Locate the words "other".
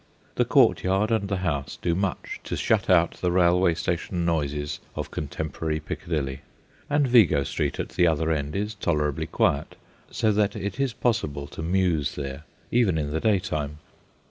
8.07-8.31